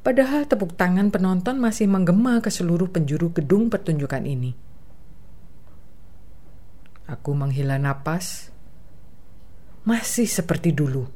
[0.02, 4.50] Padahal tepuk tangan penonton masih menggema ke seluruh penjuru gedung pertunjukan ini.
[7.06, 8.50] Aku menghela napas.
[9.86, 11.06] Masih seperti dulu.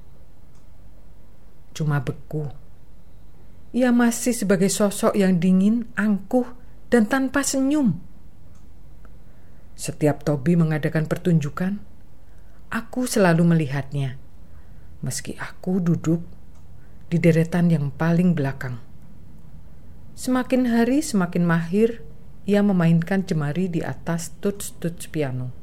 [1.75, 2.47] Cuma beku.
[3.75, 6.47] Ia masih sebagai sosok yang dingin, angkuh,
[6.87, 7.99] dan tanpa senyum.
[9.75, 11.83] Setiap Tobi mengadakan pertunjukan,
[12.71, 14.17] aku selalu melihatnya.
[15.05, 16.25] Meski aku duduk
[17.07, 18.83] di deretan yang paling belakang.
[20.19, 22.03] Semakin hari semakin mahir
[22.47, 25.55] ia memainkan jemari di atas tuts-tuts piano.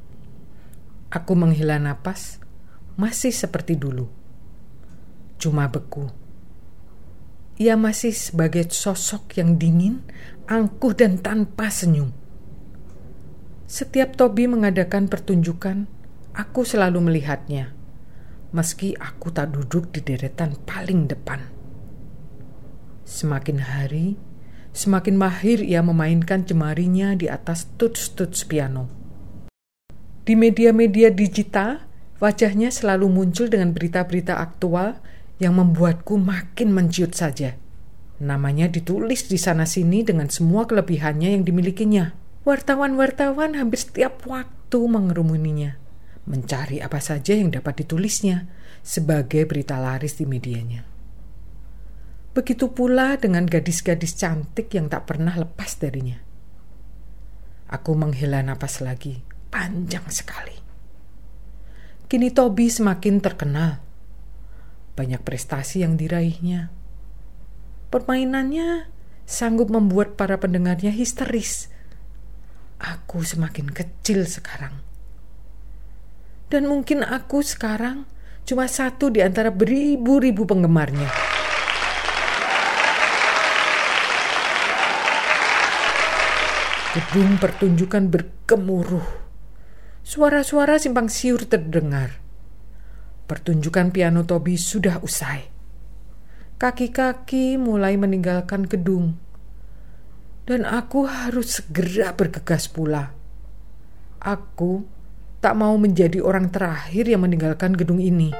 [1.12, 2.40] Aku menghela napas,
[2.96, 4.08] masih seperti dulu.
[5.40, 6.08] Cuma beku.
[7.60, 10.02] Ia masih sebagai sosok yang dingin,
[10.50, 12.10] angkuh dan tanpa senyum.
[13.64, 15.86] Setiap Tobi mengadakan pertunjukan,
[16.34, 17.83] aku selalu melihatnya
[18.54, 21.42] meski aku tak duduk di deretan paling depan.
[23.02, 24.14] Semakin hari,
[24.70, 28.86] semakin mahir ia memainkan jemarinya di atas tuts-tuts piano.
[30.24, 31.84] Di media-media digital,
[32.22, 35.02] wajahnya selalu muncul dengan berita-berita aktual
[35.42, 37.58] yang membuatku makin menciut saja.
[38.22, 42.14] Namanya ditulis di sana-sini dengan semua kelebihannya yang dimilikinya.
[42.46, 45.83] Wartawan-wartawan hampir setiap waktu mengerumuninya
[46.24, 48.48] mencari apa saja yang dapat ditulisnya
[48.80, 50.84] sebagai berita laris di medianya.
[52.34, 56.18] Begitu pula dengan gadis-gadis cantik yang tak pernah lepas darinya.
[57.70, 60.56] Aku menghela napas lagi, panjang sekali.
[62.10, 63.80] Kini Tobi semakin terkenal.
[64.98, 66.70] Banyak prestasi yang diraihnya.
[67.90, 68.90] Permainannya
[69.24, 71.70] sanggup membuat para pendengarnya histeris.
[72.78, 74.93] Aku semakin kecil sekarang
[76.54, 78.06] dan mungkin aku sekarang
[78.46, 81.10] cuma satu di antara beribu-ribu penggemarnya.
[86.94, 89.02] Gedung pertunjukan bergemuruh.
[90.06, 92.22] Suara-suara simpang siur terdengar.
[93.26, 95.50] Pertunjukan piano Tobi sudah usai.
[96.54, 99.18] Kaki-kaki mulai meninggalkan gedung.
[100.46, 103.10] Dan aku harus segera bergegas pula.
[104.22, 104.93] Aku
[105.44, 108.32] tak mau menjadi orang terakhir yang meninggalkan gedung ini.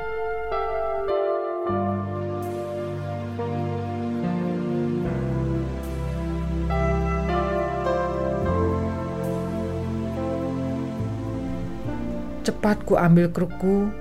[12.40, 13.92] Cepat ku ambil kruku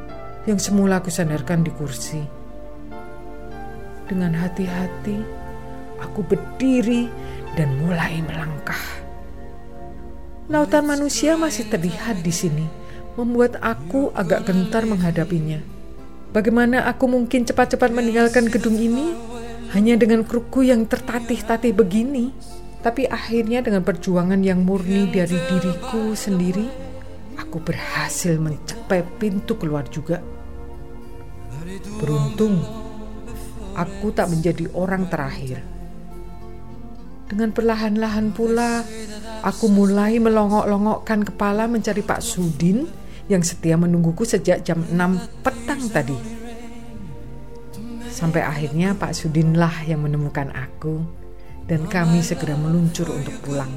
[0.47, 2.23] yang semula ku sandarkan di kursi.
[4.07, 5.19] Dengan hati-hati,
[5.99, 7.11] aku berdiri
[7.59, 8.79] dan mulai melangkah.
[10.47, 12.82] Lautan manusia masih terlihat di sini
[13.13, 15.61] membuat aku agak gentar menghadapinya.
[16.33, 19.13] Bagaimana aku mungkin cepat-cepat meninggalkan gedung ini
[19.77, 22.33] hanya dengan kruku yang tertatih-tatih begini?
[22.81, 26.67] Tapi akhirnya dengan perjuangan yang murni dari diriku sendiri,
[27.37, 30.19] aku berhasil mencapai pintu keluar juga.
[32.01, 32.59] Beruntung,
[33.77, 35.63] aku tak menjadi orang terakhir.
[37.29, 38.83] Dengan perlahan-lahan pula,
[39.45, 46.17] aku mulai melongok-longokkan kepala mencari Pak Sudin yang setia menungguku sejak jam 6 petang tadi.
[48.13, 51.01] Sampai akhirnya Pak Sudinlah yang menemukan aku
[51.65, 53.71] dan kami segera meluncur untuk pulang.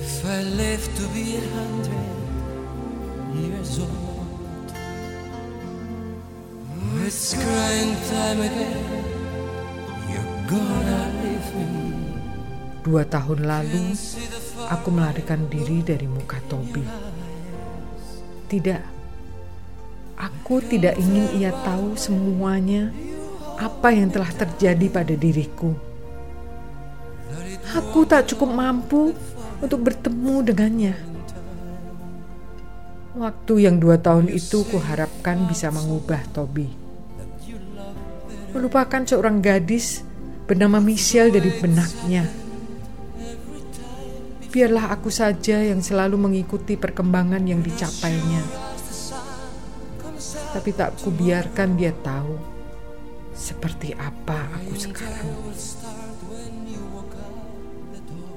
[0.00, 2.08] If I live to be a hundred
[3.34, 4.68] years old,
[7.02, 8.84] it's crying time again.
[10.12, 11.90] You're gonna leave me.
[12.84, 13.96] Dua tahun lalu,
[14.70, 16.86] aku melarikan diri dari muka Tobi.
[18.46, 18.82] Tidak,
[20.14, 22.94] aku tidak ingin ia tahu semuanya
[23.58, 25.74] apa yang telah terjadi pada diriku.
[27.76, 29.14] Aku tak cukup mampu
[29.60, 30.94] untuk bertemu dengannya.
[33.10, 36.70] Waktu yang dua tahun itu kuharapkan bisa mengubah Toby.
[38.54, 40.02] Melupakan seorang gadis
[40.46, 42.39] bernama Michelle dari benaknya.
[44.50, 48.42] Biarlah aku saja yang selalu mengikuti perkembangan yang dicapainya.
[50.50, 52.34] Tapi tak kubiarkan dia tahu
[53.30, 55.30] seperti apa aku sekarang.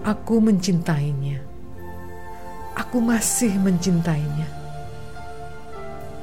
[0.05, 1.41] Aku mencintainya.
[2.73, 4.63] Aku masih mencintainya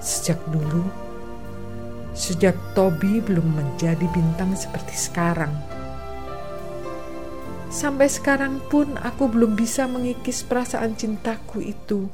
[0.01, 0.89] Sejak dulu,
[2.17, 5.53] sejak Toby belum menjadi bintang seperti sekarang.
[7.71, 12.11] Sampai sekarang pun aku belum bisa mengikis perasaan cintaku itu.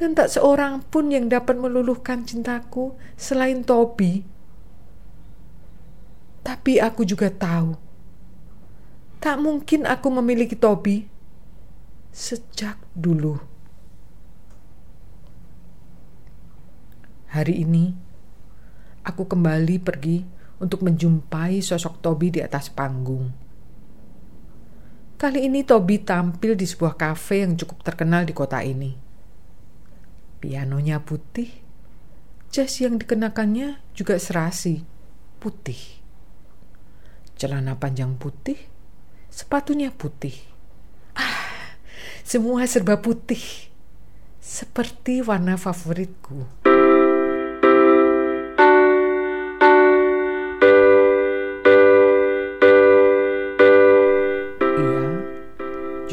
[0.00, 4.24] Dan tak seorang pun yang dapat meluluhkan cintaku selain Toby.
[6.40, 7.76] Tapi aku juga tahu,
[9.20, 11.04] tak mungkin aku memiliki Toby
[12.08, 13.36] sejak dulu.
[17.28, 17.92] Hari ini,
[19.04, 20.24] aku kembali pergi
[20.64, 23.47] untuk menjumpai sosok Toby di atas panggung.
[25.18, 28.94] Kali ini Toby tampil di sebuah kafe yang cukup terkenal di kota ini.
[30.38, 31.50] Pianonya putih,
[32.54, 34.86] jas yang dikenakannya juga serasi,
[35.42, 35.98] putih.
[37.34, 38.62] Celana panjang putih,
[39.26, 40.38] sepatunya putih.
[41.18, 41.74] Ah,
[42.22, 43.42] semua serba putih.
[44.38, 46.67] Seperti warna favoritku.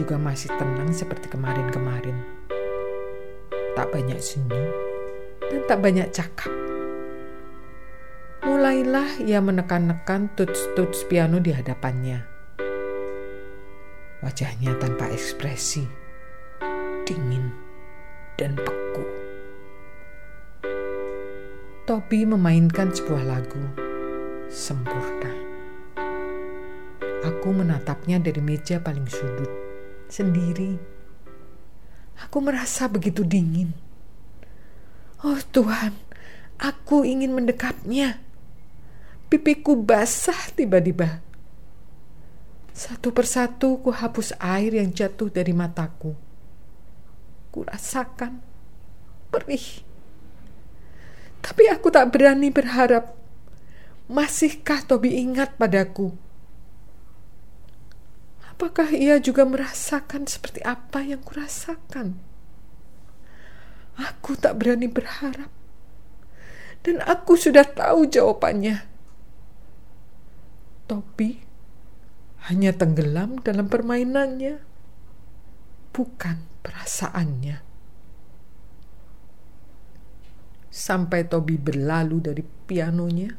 [0.05, 2.13] Juga masih tenang seperti kemarin-kemarin.
[3.73, 4.69] Tak banyak senyum
[5.49, 6.53] dan tak banyak cakap.
[8.45, 12.21] Mulailah ia menekan-nekan tuts-tuts piano di hadapannya.
[14.21, 15.89] Wajahnya tanpa ekspresi,
[17.09, 17.49] dingin
[18.37, 19.09] dan beku.
[21.89, 23.65] Topi memainkan sebuah lagu
[24.53, 25.33] sempurna.
[27.25, 29.64] Aku menatapnya dari meja paling sudut
[30.09, 30.77] sendiri.
[32.23, 33.75] Aku merasa begitu dingin.
[35.25, 35.95] Oh Tuhan,
[36.61, 38.21] aku ingin mendekapnya.
[39.27, 41.19] Pipiku basah tiba-tiba.
[42.75, 46.11] Satu persatu ku hapus air yang jatuh dari mataku.
[47.49, 48.43] Ku rasakan
[49.31, 49.83] perih.
[51.39, 53.15] Tapi aku tak berani berharap.
[54.11, 56.24] Masihkah Tobi ingat padaku?
[58.55, 62.15] Apakah ia juga merasakan seperti apa yang kurasakan?
[63.99, 65.51] Aku tak berani berharap.
[66.79, 68.87] Dan aku sudah tahu jawabannya.
[70.87, 71.43] Topi
[72.47, 74.63] hanya tenggelam dalam permainannya,
[75.91, 77.59] bukan perasaannya.
[80.71, 83.35] Sampai Tobi berlalu dari pianonya,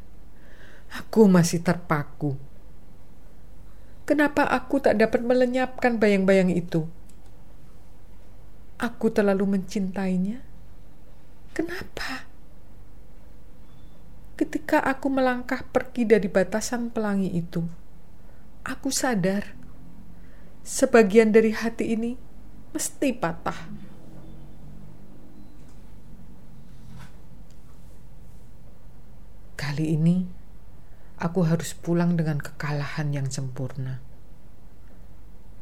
[0.92, 2.45] aku masih terpaku
[4.06, 6.86] Kenapa aku tak dapat melenyapkan bayang-bayang itu?
[8.78, 10.46] Aku terlalu mencintainya.
[11.50, 12.30] Kenapa?
[14.38, 17.66] Ketika aku melangkah pergi dari batasan pelangi itu,
[18.62, 19.58] aku sadar
[20.62, 22.14] sebagian dari hati ini
[22.70, 23.58] mesti patah.
[29.56, 30.35] Kali ini
[31.16, 34.04] Aku harus pulang dengan kekalahan yang sempurna.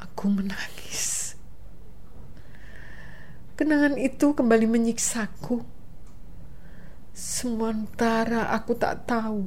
[0.02, 1.38] Aku menangis.
[3.54, 5.62] Kenangan itu kembali menyiksaku.
[7.14, 9.46] Sementara aku tak tahu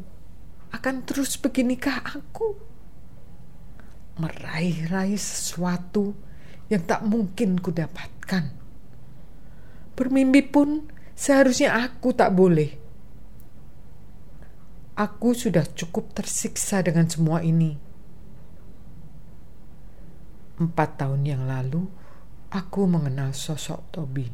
[0.72, 2.56] akan terus beginikah aku.
[4.16, 6.16] Meraih-raih sesuatu
[6.72, 8.48] yang tak mungkin kudapatkan.
[9.92, 10.88] Bermimpi pun
[11.20, 12.87] seharusnya aku tak boleh
[14.98, 17.77] Aku sudah cukup tersiksa dengan semua ini.
[20.58, 21.86] Empat tahun yang lalu,
[22.50, 24.25] aku mengenal sosok Tobi.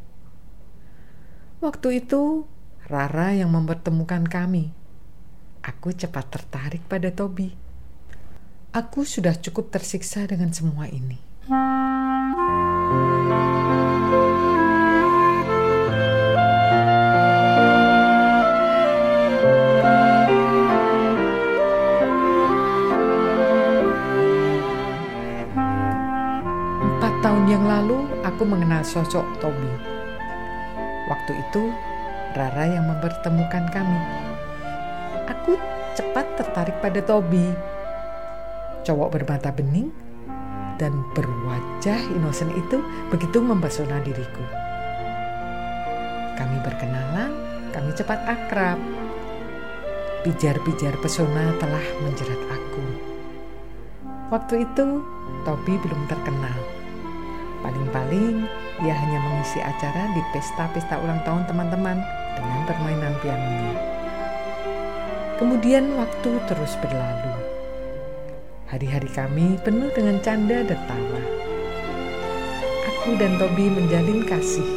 [1.59, 2.47] Waktu itu,
[2.87, 4.71] Rara yang mempertemukan kami.
[5.67, 7.51] Aku cepat tertarik pada Tobi.
[8.71, 11.19] Aku sudah cukup tersiksa dengan semua ini.
[28.33, 29.69] Aku mengenal sosok Tobi.
[31.05, 31.69] Waktu itu
[32.33, 34.01] Rara yang mempertemukan kami.
[35.29, 35.53] Aku
[35.93, 37.53] cepat tertarik pada Toby.
[38.81, 39.93] Cowok bermata bening
[40.81, 42.81] dan berwajah inosen itu
[43.13, 44.41] begitu mempesona diriku.
[46.33, 47.37] Kami berkenalan,
[47.69, 48.81] kami cepat akrab.
[50.25, 52.85] Pijar-pijar pesona telah menjerat aku.
[54.33, 55.05] Waktu itu,
[55.45, 56.72] Toby belum terkenal.
[57.63, 58.43] Paling-paling,
[58.83, 62.03] ia hanya mengisi acara di pesta-pesta ulang tahun teman-teman
[62.35, 63.75] dengan permainan pianonya.
[65.39, 67.35] Kemudian waktu terus berlalu.
[68.67, 71.23] Hari-hari kami penuh dengan canda dan tawa.
[72.91, 74.69] Aku dan Toby menjalin kasih.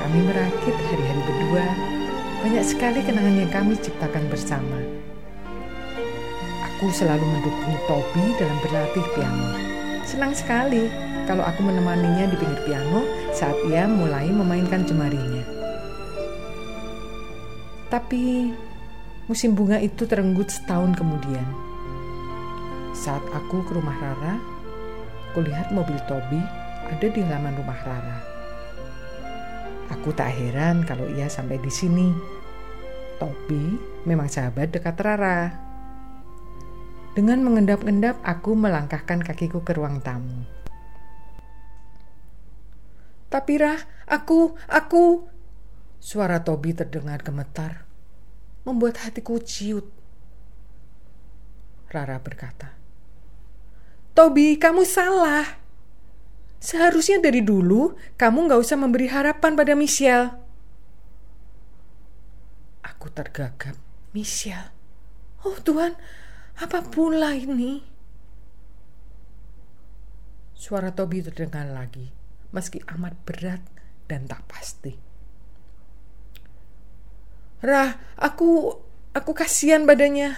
[0.00, 1.66] Kami merakit hari-hari berdua.
[2.42, 4.80] Banyak sekali kenangan yang kami ciptakan bersama.
[6.72, 9.71] Aku selalu mendukung Toby dalam berlatih piano.
[10.02, 10.90] Senang sekali
[11.24, 15.46] kalau aku menemaninya di pinggir piano saat ia mulai memainkan jemarinya.
[17.86, 18.50] Tapi
[19.30, 21.46] musim bunga itu terenggut setahun kemudian.
[22.92, 24.36] Saat aku ke rumah Rara,
[25.32, 26.40] kulihat mobil Toby
[26.90, 28.18] ada di halaman rumah Rara.
[29.96, 32.10] Aku tak heran kalau ia sampai di sini.
[33.20, 35.71] Toby memang sahabat dekat Rara.
[37.12, 40.48] Dengan mengendap-endap, aku melangkahkan kakiku ke ruang tamu.
[43.28, 45.28] Tapi Rah, aku, aku...
[46.02, 47.86] Suara Tobi terdengar gemetar,
[48.66, 49.86] membuat hatiku ciut.
[51.92, 52.74] Rara berkata,
[54.16, 55.62] Tobi, kamu salah.
[56.58, 60.34] Seharusnya dari dulu kamu gak usah memberi harapan pada Michelle.
[62.82, 63.78] Aku tergagap.
[64.10, 64.74] Michelle.
[65.42, 65.94] Oh Tuhan,
[66.60, 67.80] apa pula ini?
[70.52, 73.64] Suara Tobi terdengar lagi meski amat berat
[74.06, 74.92] dan tak pasti.
[77.64, 78.76] Rah, aku
[79.16, 80.36] aku kasihan badannya.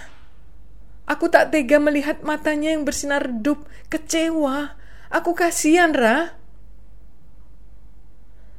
[1.05, 4.73] Aku tak tega melihat matanya yang bersinar redup, kecewa.
[5.13, 6.33] Aku kasihan, Rah.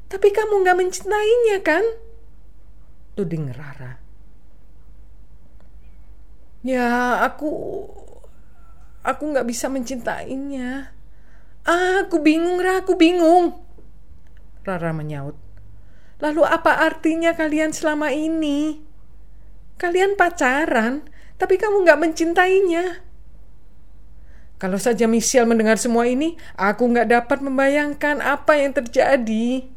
[0.07, 1.83] Tapi kamu gak mencintainya, kan?
[3.19, 4.06] Tuding Rara.
[6.67, 7.47] Ya, aku...
[9.07, 10.91] Aku gak bisa mencintainya.
[11.63, 13.55] Ah, aku bingung, Ra, aku bingung.
[14.67, 15.39] Rara menyaut.
[16.19, 18.83] Lalu apa artinya kalian selama ini?
[19.79, 21.07] Kalian pacaran,
[21.39, 23.07] tapi kamu gak mencintainya.
[24.59, 29.71] Kalau saja Michelle mendengar semua ini, aku gak dapat membayangkan apa yang terjadi.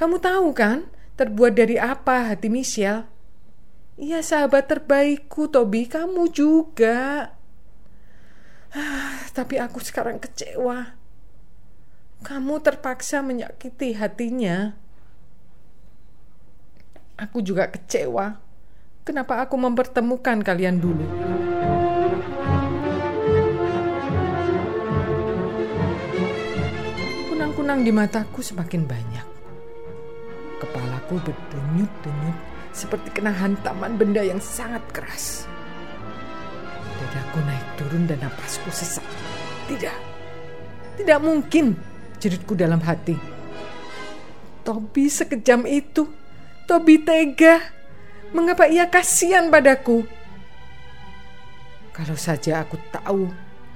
[0.00, 0.88] Kamu tahu kan,
[1.20, 3.09] terbuat dari apa hati Michelle?
[4.00, 7.28] Iya sahabat terbaikku, Tobi, kamu juga.
[8.72, 10.96] Ah, tapi aku sekarang kecewa.
[12.24, 14.72] Kamu terpaksa menyakiti hatinya.
[17.20, 18.40] Aku juga kecewa.
[19.04, 21.04] Kenapa aku mempertemukan kalian dulu?
[27.28, 29.26] Kunang-kunang di mataku semakin banyak.
[30.56, 35.46] Kepalaku berdenyut-denyut seperti kena hantaman benda yang sangat keras.
[37.00, 39.04] Dadaku naik turun dan napasku sesak.
[39.70, 39.98] Tidak,
[41.00, 41.78] tidak mungkin,
[42.20, 43.16] jeritku dalam hati.
[44.60, 46.04] Tobi sekejam itu.
[46.68, 47.58] Tobi tega.
[48.30, 50.06] Mengapa ia kasihan padaku?
[51.90, 53.26] Kalau saja aku tahu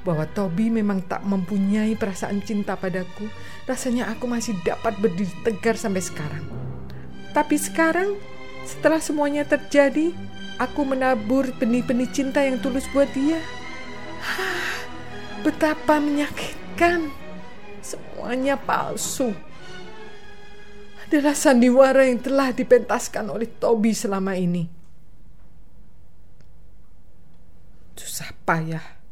[0.04, 3.26] bahwa Tobi memang tak mempunyai perasaan cinta padaku,
[3.64, 6.44] rasanya aku masih dapat berdiri tegar sampai sekarang.
[7.32, 8.14] Tapi sekarang,
[8.64, 10.16] setelah semuanya terjadi,
[10.56, 13.37] aku menabur benih-benih cinta yang tulus buat dia.
[14.25, 14.88] Hah,
[15.44, 17.12] betapa menyakitkan.
[17.85, 19.37] Semuanya palsu.
[21.04, 24.64] Adalah sandiwara yang telah dipentaskan oleh Tobi selama ini.
[27.92, 29.04] Susah payah.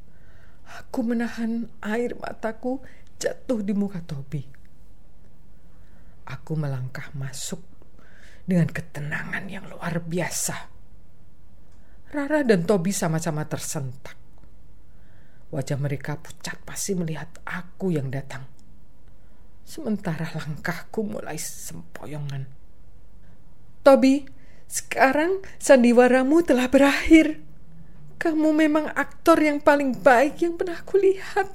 [0.80, 2.80] Aku menahan air mataku
[3.20, 4.40] jatuh di muka Tobi.
[6.24, 7.60] Aku melangkah masuk
[8.42, 10.72] dengan ketenangan yang luar biasa.
[12.12, 14.18] Rara dan Tobi sama-sama tersentak.
[15.52, 18.44] Wajah mereka pucat pasti melihat aku yang datang.
[19.64, 22.44] Sementara langkahku mulai sempoyongan.
[23.80, 24.28] Tobi,
[24.68, 27.40] sekarang sandiwaramu telah berakhir.
[28.20, 31.48] Kamu memang aktor yang paling baik yang pernah kulihat.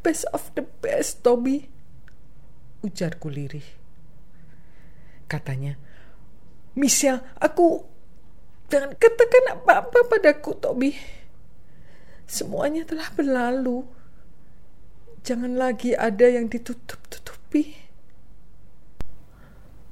[0.00, 1.68] Best of the best, Tobi.
[2.84, 3.83] Ujarku lirih.
[5.26, 5.78] Katanya,
[6.74, 7.94] Michelle, aku
[8.74, 10.96] Jangan katakan apa-apa padaku, Tobi.
[12.24, 13.84] Semuanya telah berlalu.
[15.24, 17.76] Jangan lagi ada yang ditutup-tutupi.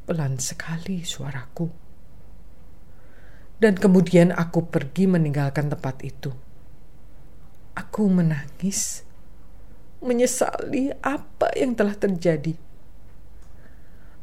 [0.08, 1.68] Pelan sekali suaraku.
[3.62, 6.34] Dan kemudian aku pergi meninggalkan tempat itu.
[7.78, 9.06] Aku menangis,
[10.02, 12.58] menyesali apa yang telah terjadi.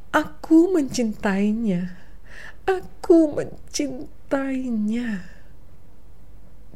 [0.10, 1.94] Aku mencintainya.
[2.66, 5.22] Aku mencintainya.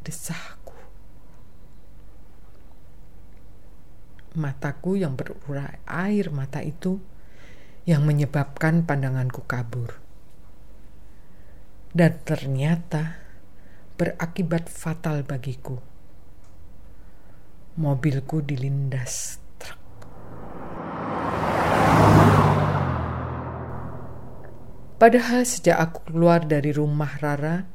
[0.06, 0.78] Desahku.
[4.38, 7.02] Mataku yang berurai air mata itu
[7.82, 9.98] yang menyebabkan pandanganku kabur.
[11.90, 13.18] Dan ternyata
[13.98, 15.82] berakibat fatal bagiku.
[17.74, 19.42] Mobilku dilindas
[24.94, 27.66] Padahal sejak aku keluar dari rumah Rara,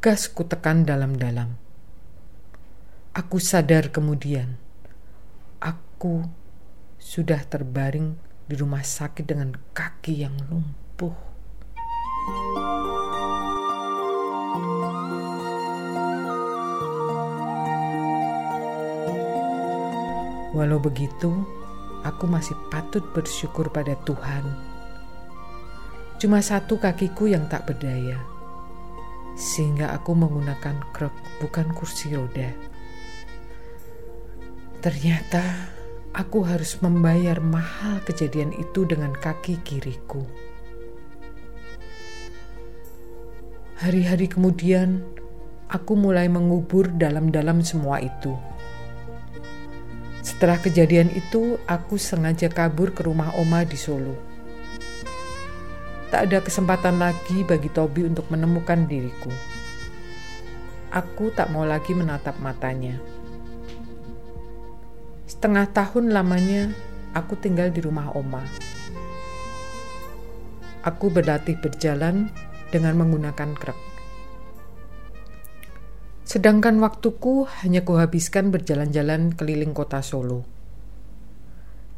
[0.00, 1.52] gas ku tekan dalam-dalam.
[3.12, 4.56] Aku sadar kemudian
[5.60, 6.24] aku
[6.96, 8.16] sudah terbaring
[8.48, 11.12] di rumah sakit dengan kaki yang lumpuh.
[20.56, 21.36] Walau begitu,
[22.00, 24.71] aku masih patut bersyukur pada Tuhan.
[26.22, 28.14] Cuma satu kakiku yang tak berdaya,
[29.34, 31.10] sehingga aku menggunakan kruk
[31.42, 32.46] bukan kursi roda.
[34.78, 35.42] Ternyata
[36.14, 40.22] aku harus membayar mahal kejadian itu dengan kaki kiriku.
[43.82, 45.02] Hari-hari kemudian,
[45.74, 48.38] aku mulai mengubur dalam-dalam semua itu.
[50.22, 54.30] Setelah kejadian itu, aku sengaja kabur ke rumah Oma di Solo.
[56.12, 59.32] Tak ada kesempatan lagi bagi Tobi untuk menemukan diriku.
[60.92, 63.00] Aku tak mau lagi menatap matanya.
[65.24, 66.76] Setengah tahun lamanya
[67.16, 68.44] aku tinggal di rumah oma.
[70.84, 72.28] Aku berlatih berjalan
[72.68, 73.80] dengan menggunakan krek.
[76.28, 80.44] Sedangkan waktuku hanya kuhabiskan berjalan-jalan keliling kota Solo.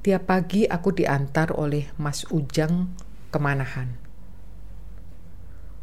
[0.06, 2.94] Tiap pagi aku diantar oleh Mas Ujang
[3.34, 4.03] kemanahan.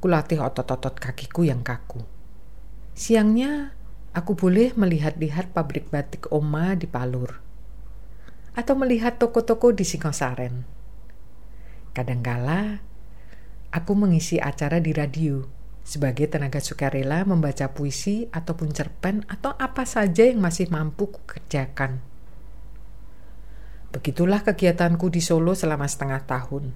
[0.01, 2.01] Kulatih otot-otot kakiku yang kaku.
[2.97, 3.77] Siangnya
[4.11, 7.39] Aku boleh melihat-lihat pabrik batik Oma di Palur,
[8.51, 10.67] atau melihat toko-toko di Singosaren.
[11.95, 12.83] Kadangkala,
[13.71, 15.47] aku mengisi acara di radio
[15.87, 22.03] sebagai tenaga sukarela membaca puisi ataupun cerpen atau apa saja yang masih mampu kukerjakan.
[23.95, 26.75] Begitulah kegiatanku di Solo selama setengah tahun.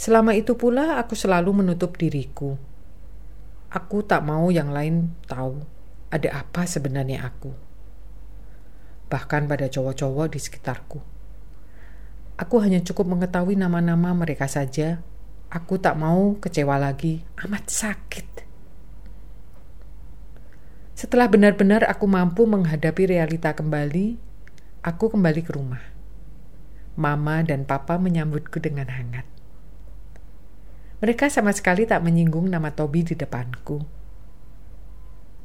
[0.00, 2.56] Selama itu pula aku selalu menutup diriku
[3.70, 5.62] Aku tak mau yang lain tahu
[6.10, 7.54] ada apa sebenarnya aku.
[9.06, 10.98] Bahkan pada cowok-cowok di sekitarku.
[12.34, 15.06] Aku hanya cukup mengetahui nama-nama mereka saja.
[15.54, 18.28] Aku tak mau kecewa lagi, amat sakit.
[20.98, 24.18] Setelah benar-benar aku mampu menghadapi realita kembali,
[24.82, 25.84] aku kembali ke rumah.
[26.98, 29.29] Mama dan papa menyambutku dengan hangat.
[31.00, 33.80] Mereka sama sekali tak menyinggung nama Toby di depanku.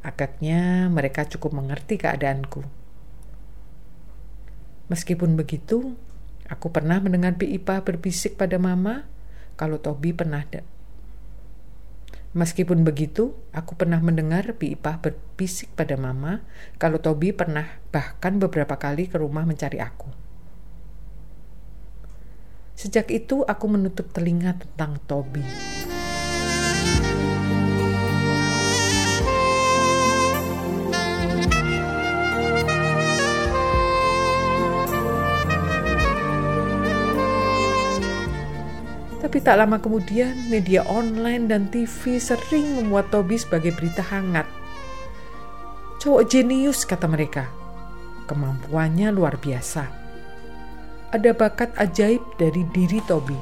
[0.04, 2.62] Agaknya mereka cukup mengerti keadaanku.
[4.92, 5.96] Meskipun begitu,
[6.52, 9.08] aku pernah mendengar Bi Ipa berbisik pada Mama
[9.56, 10.62] kalau Toby pernah da
[12.36, 16.44] Meskipun begitu, aku pernah mendengar Bi Ipa berbisik pada Mama
[16.76, 20.12] kalau Toby pernah bahkan beberapa kali ke rumah mencari aku.
[22.76, 25.40] Sejak itu aku menutup telinga tentang Toby.
[39.24, 44.46] Tapi tak lama kemudian, media online dan TV sering memuat Toby sebagai berita hangat.
[46.04, 47.48] Cowok jenius, kata mereka.
[48.28, 50.05] Kemampuannya luar biasa
[51.16, 53.40] ada bakat ajaib dari diri Toby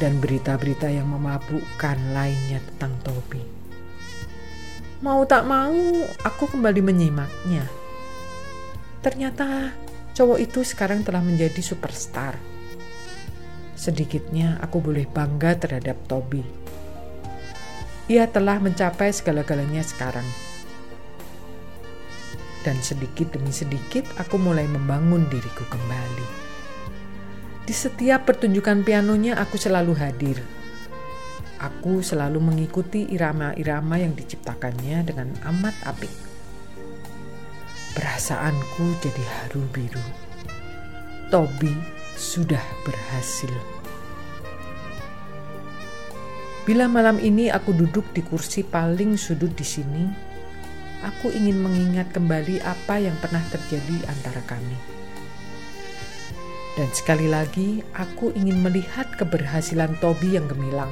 [0.00, 3.44] dan berita-berita yang memabukkan lainnya tentang Toby.
[5.04, 5.76] Mau tak mau,
[6.24, 7.68] aku kembali menyimaknya.
[9.04, 9.76] Ternyata
[10.16, 12.40] cowok itu sekarang telah menjadi superstar.
[13.76, 16.40] Sedikitnya aku boleh bangga terhadap Toby.
[18.08, 20.26] Ia telah mencapai segala-galanya sekarang.
[22.62, 26.41] Dan sedikit demi sedikit aku mulai membangun diriku kembali.
[27.62, 30.42] Di setiap pertunjukan pianonya aku selalu hadir.
[31.62, 36.10] Aku selalu mengikuti irama-irama yang diciptakannya dengan amat apik.
[37.94, 40.02] Perasaanku jadi haru biru.
[41.30, 41.70] Toby
[42.18, 43.54] sudah berhasil.
[46.66, 50.04] Bila malam ini aku duduk di kursi paling sudut di sini,
[51.06, 55.01] aku ingin mengingat kembali apa yang pernah terjadi antara kami.
[56.72, 60.88] Dan sekali lagi, aku ingin melihat keberhasilan Toby yang gemilang.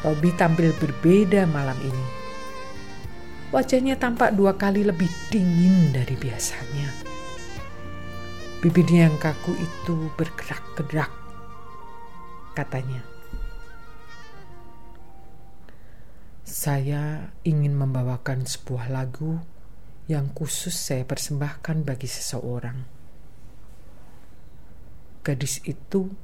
[0.00, 2.06] Toby tampil berbeda malam ini.
[3.52, 6.88] Wajahnya tampak dua kali lebih dingin dari biasanya.
[8.64, 11.12] Bibirnya yang kaku itu bergerak-gerak,
[12.56, 13.04] katanya.
[16.48, 19.40] Saya ingin membawakan sebuah lagu
[20.08, 22.99] yang khusus saya persembahkan bagi seseorang.
[25.20, 26.16] Gadis itu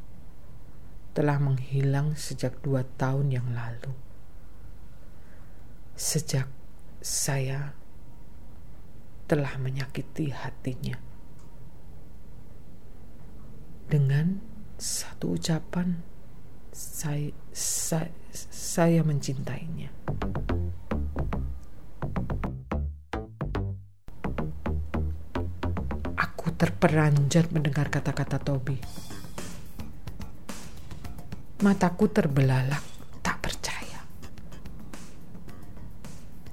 [1.12, 3.92] telah menghilang sejak dua tahun yang lalu.
[5.96, 6.48] Sejak
[7.00, 7.76] saya
[9.28, 10.96] telah menyakiti hatinya.
[13.86, 14.40] Dengan
[14.80, 16.00] satu ucapan,
[16.72, 18.12] saya, saya,
[18.52, 19.88] saya mencintainya.
[26.86, 28.78] Aku terperanjat mendengar kata-kata Toby.
[31.66, 32.78] Mataku terbelalak,
[33.26, 34.06] tak percaya.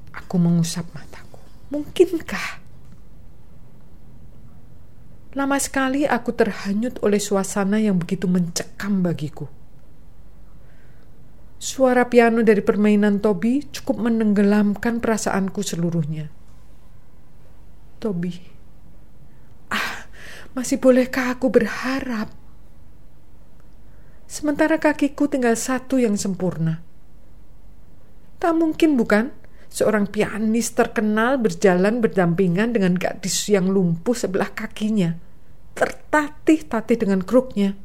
[0.10, 1.38] Aku mengusap mataku.
[1.70, 2.66] Mungkinkah?
[5.38, 9.46] Lama sekali aku terhanyut oleh suasana yang begitu mencekam bagiku.
[11.62, 16.34] Suara piano dari permainan Toby cukup menenggelamkan perasaanku seluruhnya.
[18.02, 18.53] Toby,
[20.54, 22.30] masih bolehkah aku berharap?
[24.26, 26.82] Sementara kakiku tinggal satu yang sempurna.
[28.42, 29.30] Tak mungkin bukan
[29.70, 35.18] seorang pianis terkenal berjalan berdampingan dengan gadis yang lumpuh sebelah kakinya,
[35.78, 37.78] tertatih-tatih dengan kruknya.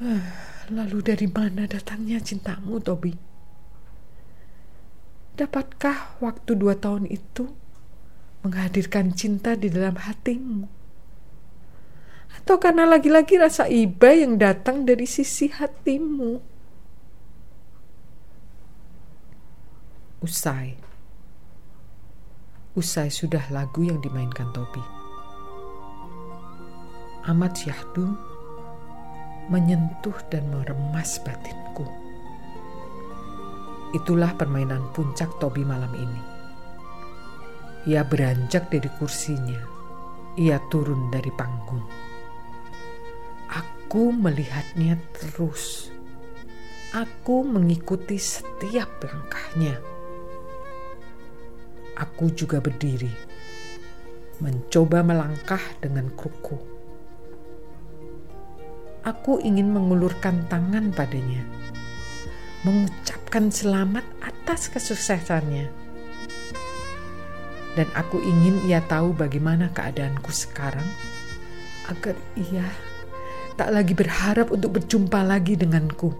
[0.00, 3.10] Uh Lalu dari mana datangnya cintamu, Tobi?
[5.34, 7.50] Dapatkah waktu dua tahun itu
[8.46, 10.80] menghadirkan cinta di dalam hatimu?
[12.40, 16.40] Atau karena lagi-lagi rasa iba yang datang dari sisi hatimu?
[20.22, 20.76] Usai.
[22.76, 24.84] Usai sudah lagu yang dimainkan Tobi.
[27.26, 28.14] Ahmad Syahdu
[29.50, 31.84] menyentuh dan meremas batinku.
[33.90, 36.29] Itulah permainan puncak Tobi malam ini.
[37.88, 39.60] Ia beranjak dari kursinya.
[40.36, 41.84] Ia turun dari panggung.
[43.48, 45.88] Aku melihatnya terus.
[46.90, 49.78] Aku mengikuti setiap langkahnya.
[51.96, 53.12] Aku juga berdiri,
[54.40, 56.80] mencoba melangkah dengan kuku
[59.04, 61.44] aku ingin mengulurkan tangan padanya,
[62.64, 65.79] mengucapkan selamat atas kesuksesannya.
[67.78, 70.86] Dan aku ingin ia tahu bagaimana keadaanku sekarang,
[71.86, 72.66] agar ia
[73.54, 76.10] tak lagi berharap untuk berjumpa lagi denganku.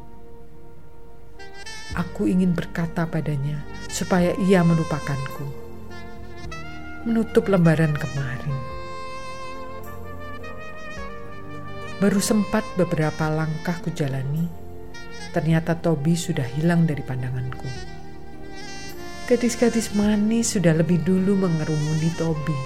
[1.98, 5.46] Aku ingin berkata padanya supaya ia melupakanku,
[7.02, 8.56] menutup lembaran kemarin.
[11.98, 14.46] Baru sempat beberapa langkah kujalani,
[15.34, 17.99] ternyata Tobi sudah hilang dari pandanganku.
[19.30, 22.58] Gadis-gadis manis sudah lebih dulu mengerumuni Tobi.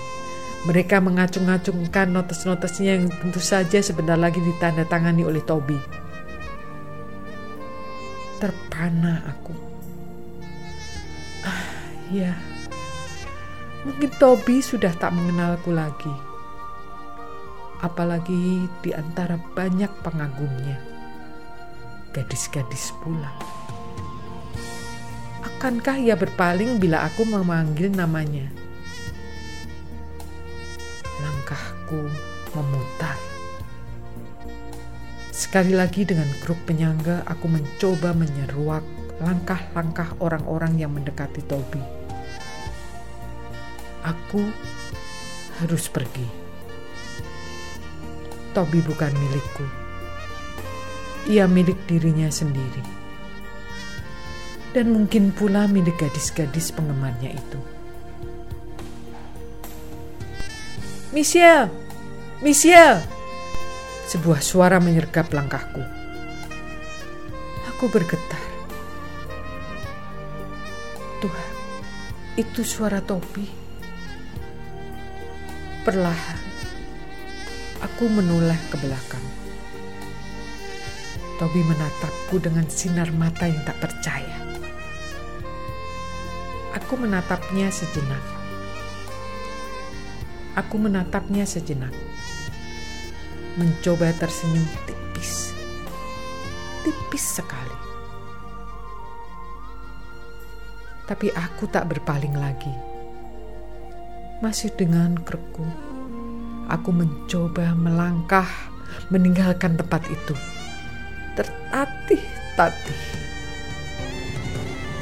[0.64, 5.76] Mereka mengacung-acungkan notes-notesnya yang tentu saja sebentar lagi ditandatangani oleh Tobi.
[8.40, 9.52] Terpana aku.
[11.44, 11.68] Ah,
[12.08, 12.32] ya.
[13.84, 16.32] Mungkin Tobi sudah tak mengenalku lagi
[17.84, 20.80] apalagi di antara banyak pengagumnya.
[22.16, 23.53] Gadis-gadis pula.
[25.64, 28.52] Akankah ia berpaling bila aku memanggil namanya?
[31.24, 32.04] Langkahku
[32.52, 33.16] memutar.
[35.32, 38.84] Sekali lagi dengan grup penyangga aku mencoba menyeruak
[39.24, 41.80] langkah-langkah orang-orang yang mendekati Tobi.
[44.04, 44.44] Aku
[45.64, 46.28] harus pergi.
[48.52, 49.64] Tobi bukan milikku.
[51.32, 53.03] Ia milik dirinya sendiri.
[54.74, 57.58] Dan mungkin pula milik gadis-gadis penggemarnya itu.
[61.14, 61.70] Michelle!
[62.42, 62.98] Michelle!
[64.10, 65.78] Sebuah suara menyergap langkahku.
[67.70, 68.42] Aku bergetar.
[71.22, 71.52] Tuhan,
[72.34, 73.46] itu suara topi.
[75.86, 76.44] Perlahan,
[77.84, 79.20] Aku menoleh ke belakang.
[81.36, 84.53] Toby menatapku dengan sinar mata yang tak percaya.
[86.74, 88.18] Aku menatapnya sejenak.
[90.58, 91.94] Aku menatapnya sejenak.
[93.54, 95.54] Mencoba tersenyum tipis.
[96.82, 97.78] Tipis sekali.
[101.06, 102.74] Tapi aku tak berpaling lagi.
[104.42, 105.62] Masih dengan kerku,
[106.66, 108.50] aku mencoba melangkah
[109.14, 110.34] meninggalkan tempat itu.
[111.38, 113.23] Tertatih-tatih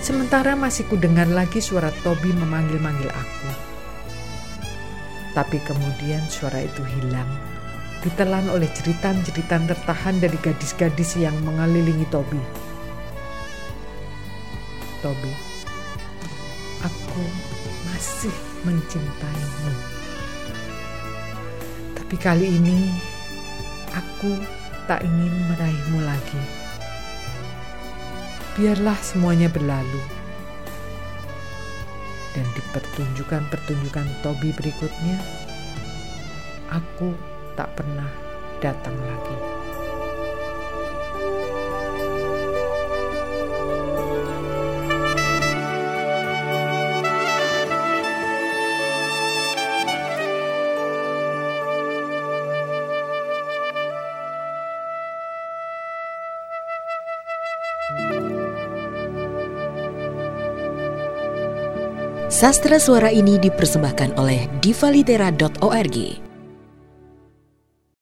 [0.02, 3.50] Sementara masih kudengar lagi suara Tobi memanggil-manggil aku.
[5.30, 7.30] Tapi kemudian suara itu hilang,
[8.02, 12.42] ditelan oleh jeritan-jeritan tertahan dari gadis-gadis yang mengelilingi Tobi.
[15.06, 15.30] Tobi,
[16.82, 17.22] aku
[17.86, 18.34] masih
[18.66, 19.70] mencintaimu.
[21.94, 22.90] Tapi kali ini
[23.94, 24.34] aku
[24.90, 26.61] tak ingin meraihmu lagi
[28.56, 30.02] biarlah semuanya berlalu.
[32.32, 35.20] Dan di pertunjukan-pertunjukan Tobi berikutnya,
[36.72, 37.12] aku
[37.56, 38.08] tak pernah
[38.64, 39.61] datang lagi.
[62.42, 66.31] Sastra suara ini dipersembahkan oleh divalitera.org.